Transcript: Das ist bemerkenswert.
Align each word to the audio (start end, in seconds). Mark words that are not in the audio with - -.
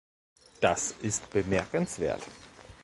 Das 0.61 0.95
ist 1.03 1.29
bemerkenswert. 1.29 2.23